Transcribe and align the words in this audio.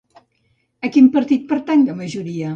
A 0.89 0.91
quin 0.95 1.11
partit 1.17 1.47
pertany 1.53 1.87
la 1.93 1.99
majoria? 2.03 2.49